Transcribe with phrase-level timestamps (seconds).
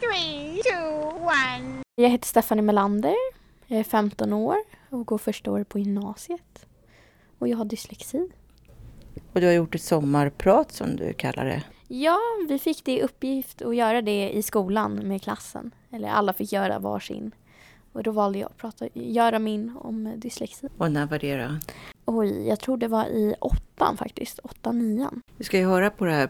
[0.00, 1.82] three, two, one.
[1.94, 3.14] Jag heter Stephanie Melander.
[3.66, 4.56] Jag är 15 år
[4.90, 6.66] och går första året på gymnasiet.
[7.38, 8.28] Och jag har dyslexi.
[9.32, 11.62] Och du har gjort ett sommarprat som du kallar det.
[11.88, 15.74] Ja, vi fick det i uppgift att göra det i skolan med klassen.
[15.90, 17.32] Eller alla fick göra varsin.
[17.96, 20.68] Och då valde jag att prata, göra min om dyslexi.
[20.78, 21.58] Och när var det då?
[22.04, 24.38] Oj, jag tror det var i åttan faktiskt.
[24.38, 25.22] Åttan, nian.
[25.36, 26.28] Vi ska ju höra på det här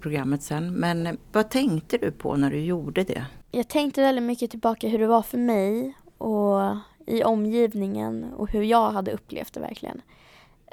[0.00, 0.74] programmet sen.
[0.74, 3.26] Men vad tänkte du på när du gjorde det?
[3.50, 6.76] Jag tänkte väldigt mycket tillbaka hur det var för mig och
[7.06, 10.02] i omgivningen och hur jag hade upplevt det verkligen.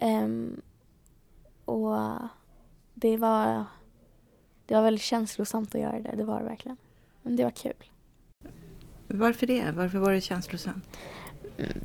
[0.02, 0.62] Um,
[1.66, 1.98] och
[2.94, 3.66] det var,
[4.66, 6.78] det var väldigt känslosamt att göra det, det var det verkligen.
[7.22, 7.74] Men det var kul.
[9.16, 9.72] Varför det?
[9.72, 10.98] Varför var det känslosamt?
[11.58, 11.84] Mm.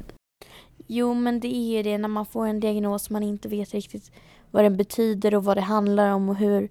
[0.87, 4.13] Jo, men det är det när man får en diagnos man inte vet riktigt
[4.51, 6.69] vad den betyder och vad det handlar om och hur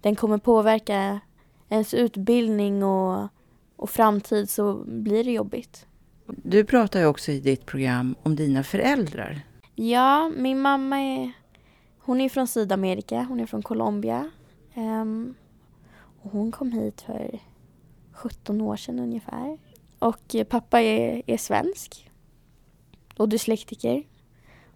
[0.00, 1.20] den kommer påverka
[1.68, 3.28] ens utbildning och,
[3.76, 5.86] och framtid så blir det jobbigt.
[6.26, 9.40] Du pratar ju också i ditt program om dina föräldrar.
[9.74, 11.32] Ja, min mamma är,
[11.98, 14.30] hon är från Sydamerika, hon är från Colombia.
[14.74, 15.34] Um,
[16.22, 17.38] och hon kom hit för
[18.12, 19.58] 17 år sedan ungefär.
[19.98, 22.10] Och pappa är, är svensk
[23.16, 24.02] och dyslektiker.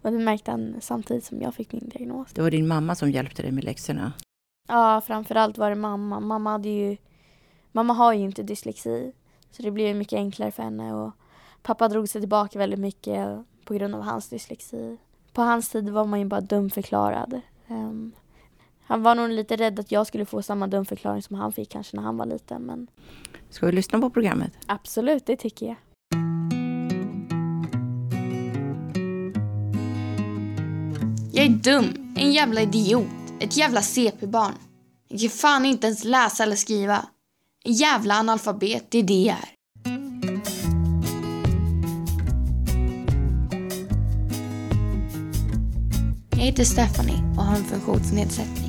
[0.02, 2.32] Och det märkte han samtidigt som jag fick min diagnos.
[2.32, 4.12] Det var din mamma som hjälpte dig med läxorna?
[4.68, 6.20] Ja, framförallt var det mamma.
[6.20, 6.96] Mamma, hade ju,
[7.72, 9.12] mamma har ju inte dyslexi.
[9.50, 10.94] Så det blev mycket enklare för henne.
[10.94, 11.12] Och
[11.62, 14.96] pappa drog sig tillbaka väldigt mycket på grund av hans dyslexi.
[15.32, 17.40] På hans tid var man ju bara dumförklarad.
[17.68, 18.12] Um,
[18.88, 21.96] han var nog lite rädd att jag skulle få samma dumförklaring som han fick kanske
[21.96, 22.62] när han var liten.
[22.62, 22.86] Men...
[23.50, 24.52] Ska vi lyssna på programmet?
[24.66, 25.76] Absolut, det tycker jag.
[31.32, 33.06] Jag är dum, en jävla idiot,
[33.40, 34.52] ett jävla CP-barn.
[35.08, 37.06] Jag kan fan inte ens läsa eller skriva.
[37.64, 39.48] En jävla analfabet, det är det jag är.
[46.30, 48.67] Jag heter Stephanie och har en funktionsnedsättning.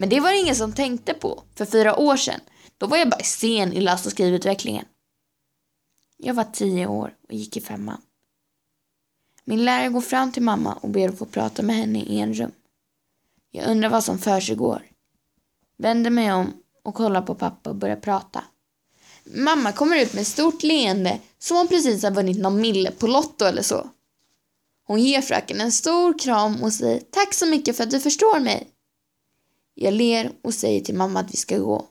[0.00, 2.40] Men det var det ingen som tänkte på för fyra år sedan.
[2.78, 4.84] Då var jag bara sen i läs och skrivutvecklingen.
[6.16, 8.00] Jag var tio år och gick i femman.
[9.44, 12.34] Min lärare går fram till mamma och ber att få prata med henne i en
[12.34, 12.52] rum.
[13.50, 14.82] Jag undrar vad som försiggår.
[15.76, 18.44] Vänder mig om och kollar på pappa och börjar prata.
[19.24, 23.06] Mamma kommer ut med ett stort leende som hon precis har vunnit någon mille på
[23.06, 23.90] Lotto eller så.
[24.86, 28.40] Hon ger fröken en stor kram och säger tack så mycket för att du förstår
[28.40, 28.70] mig.
[29.82, 31.86] Jag ler och säger till mamma att vi ska gå.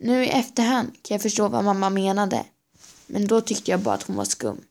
[0.00, 2.46] Nu i efterhand kan jag förstå vad mamma menade.
[3.06, 4.64] Men då tyckte jag bara att hon var skum.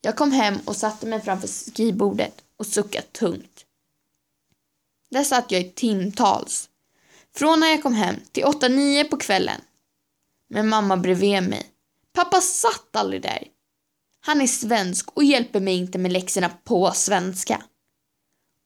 [0.00, 3.64] Jag kom hem och satte mig framför skrivbordet och suckade tungt.
[5.10, 6.68] Där satt jag i timtals.
[7.34, 9.60] Från när jag kom hem till 8-9 på kvällen.
[10.48, 11.66] Med mamma bredvid mig.
[12.12, 13.48] Pappa satt aldrig där.
[14.20, 17.62] Han är svensk och hjälper mig inte med läxorna på svenska.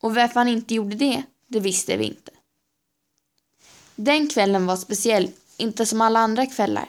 [0.02, 1.22] Och varför han inte gjorde det,
[1.54, 2.30] det visste vi inte.
[3.96, 6.88] Den kvällen var speciell, inte som alla andra kvällar.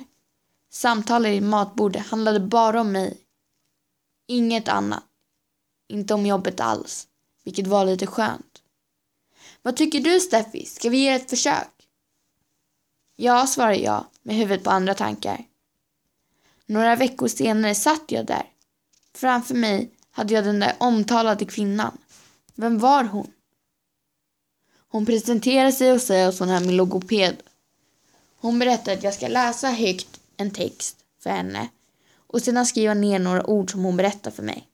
[0.70, 3.18] Samtalet i matbordet handlade bara om mig.
[4.28, 5.03] Inget annat.
[5.88, 7.08] Inte om jobbet alls,
[7.44, 8.62] vilket var lite skönt.
[9.62, 11.88] Vad tycker du Steffi, ska vi ge ett försök?
[13.16, 15.46] Ja, svarade jag med huvudet på andra tankar.
[16.66, 18.46] Några veckor senare satt jag där.
[19.14, 21.97] Framför mig hade jag den där omtalade kvinnan.
[22.56, 23.32] Vem var hon?
[24.95, 27.35] Hon presenterar sig och säger att hon är min logoped.
[28.38, 31.69] Hon berättar att jag ska läsa högt en text för henne
[32.17, 34.67] och sedan skriva ner några ord som hon berättar för mig.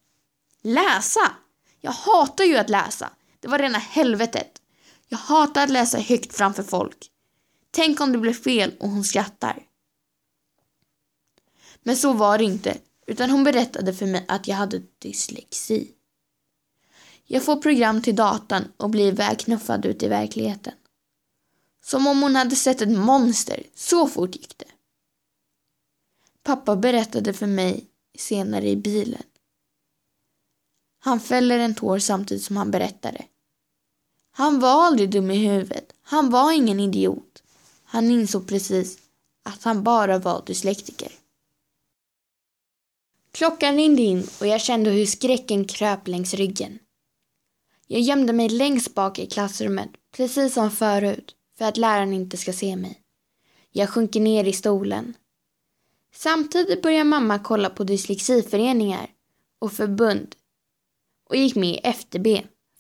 [0.62, 1.32] Läsa!
[1.80, 3.10] Jag hatar ju att läsa.
[3.40, 4.62] Det var rena helvetet.
[5.08, 7.12] Jag hatar att läsa högt framför folk.
[7.72, 9.64] Tänk om det blev fel och hon skrattar.
[11.84, 12.78] Men så var det inte,
[13.08, 15.92] utan hon berättade för mig att jag hade dyslexi.
[17.34, 20.74] Jag får program till datan och blir vägknuffad ut i verkligheten.
[21.84, 24.66] Som om hon hade sett ett monster, så fort gick det.
[26.44, 27.86] Pappa berättade för mig
[28.18, 29.24] senare i bilen.
[31.00, 33.26] Han fäller en tår samtidigt som han berättade.
[34.32, 35.94] Han var aldrig dum i huvudet.
[36.02, 37.44] Han var ingen idiot.
[37.84, 38.98] Han insåg precis
[39.44, 41.12] att han bara var dyslektiker.
[43.32, 46.80] Klockan ringde in och jag kände hur skräcken kröp längs ryggen.
[47.92, 52.54] Jag gömde mig längst bak i klassrummet, precis som förut, för att läraren inte ska
[52.54, 53.02] se mig.
[53.72, 55.14] Jag sjunker ner i stolen.
[56.14, 59.10] Samtidigt börjar mamma kolla på dyslexiföreningar
[59.60, 60.36] och förbund
[61.30, 62.28] och gick med i FDB,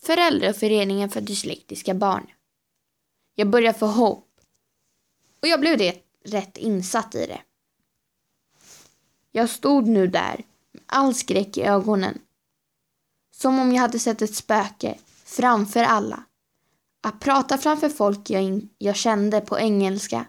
[0.02, 2.28] Föräldraföreningen för dyslektiska barn.
[3.36, 4.28] Jag började få hopp.
[5.42, 7.42] Och jag blev det rätt insatt i det.
[9.31, 12.19] Jag stod nu där med all skräck i ögonen.
[13.42, 16.24] Som om jag hade sett ett spöke framför alla.
[17.04, 20.26] Att prata framför folk jag, in, jag kände på engelska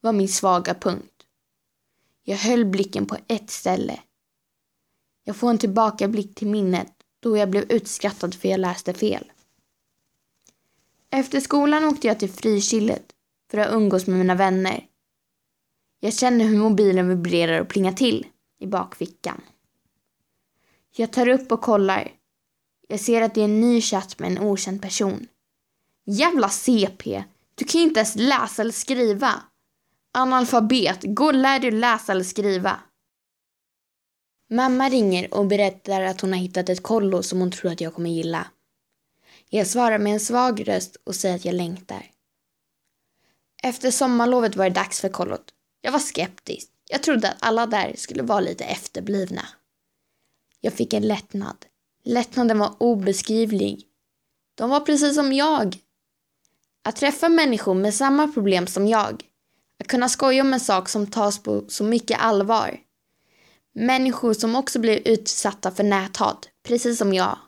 [0.00, 1.26] var min svaga punkt.
[2.22, 4.00] Jag höll blicken på ett ställe.
[5.24, 9.32] Jag får en tillbakablick till minnet då jag blev utskrattad för jag läste fel.
[11.10, 13.12] Efter skolan åkte jag till Frikillet
[13.50, 14.86] för att umgås med mina vänner.
[16.00, 18.26] Jag känner hur mobilen vibrerar och plingar till
[18.58, 19.40] i bakfickan.
[20.90, 22.19] Jag tar upp och kollar.
[22.90, 25.26] Jag ser att det är en ny chatt med en okänd person.
[26.06, 27.24] Jävla CP!
[27.54, 29.42] Du kan ju inte ens läsa eller skriva.
[30.12, 32.80] Analfabet, gå och lär dig läsa eller skriva.
[34.50, 37.94] Mamma ringer och berättar att hon har hittat ett kollo som hon tror att jag
[37.94, 38.46] kommer gilla.
[39.48, 42.10] Jag svarar med en svag röst och säger att jag längtar.
[43.62, 45.54] Efter sommarlovet var det dags för kollot.
[45.80, 46.68] Jag var skeptisk.
[46.88, 49.48] Jag trodde att alla där skulle vara lite efterblivna.
[50.60, 51.66] Jag fick en lättnad.
[52.04, 53.86] Lättnaden var obeskrivlig.
[54.54, 55.78] De var precis som jag.
[56.84, 59.24] Att träffa människor med samma problem som jag.
[59.80, 62.80] Att kunna skoja om en sak som tas på så mycket allvar.
[63.72, 67.38] Människor som också blev utsatta för näthat, precis som jag.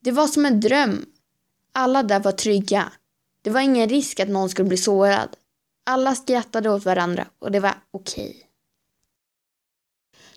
[0.00, 1.06] Det var som en dröm.
[1.72, 2.92] Alla där var trygga.
[3.42, 5.36] Det var ingen risk att någon skulle bli sårad.
[5.84, 8.28] Alla skrattade åt varandra och det var okej.
[8.28, 8.42] Okay.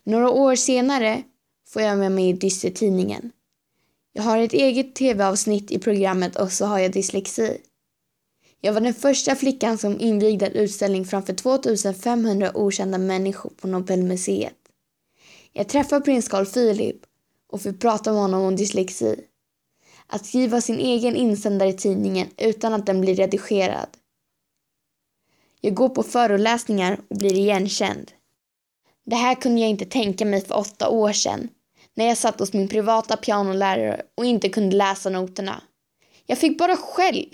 [0.04, 1.24] Några år senare
[1.72, 3.32] får jag med mig i dystertidningen.
[4.12, 7.58] Jag har ett eget tv-avsnitt i programmet och så har jag dyslexi.
[8.60, 14.54] Jag var den första flickan som invigde en utställning framför 2500 okända människor på Nobelmuseet.
[15.52, 16.96] Jag träffade prins Carl Philip
[17.48, 19.16] och fick prata med honom om dyslexi.
[20.06, 23.88] Att skriva sin egen insändare i tidningen utan att den blir redigerad.
[25.60, 28.12] Jag går på föreläsningar och blir igenkänd.
[29.06, 31.48] Det här kunde jag inte tänka mig för åtta år sedan
[31.96, 35.62] när jag satt hos min privata pianolärare och inte kunde läsa noterna.
[36.26, 37.26] Jag fick bara skäll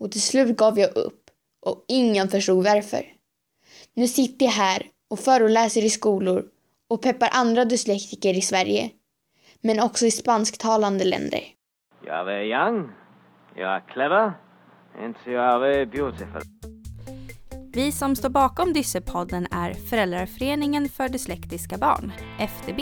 [0.00, 1.30] och till slut gav jag upp
[1.66, 3.06] och ingen förstod varför.
[3.94, 6.44] Nu sitter jag här och föreläser i skolor
[6.88, 8.90] och peppar andra dyslektiker i Sverige,
[9.60, 11.40] men också i spansktalande länder.
[12.06, 12.90] Jag är young,
[13.56, 14.32] jag är clever,
[14.98, 16.42] and jag är beautiful.
[17.74, 22.80] Vi som står bakom Dyssepodden är Föräldraföreningen för dyslektiska barn, FDB.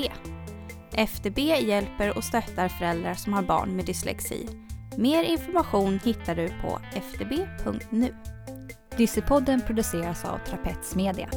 [0.95, 4.47] FDB hjälper och stöttar föräldrar som har barn med dyslexi.
[4.97, 8.15] Mer information hittar du på fdb.nu.
[8.97, 11.29] Dyssepodden produceras av Trapets Media.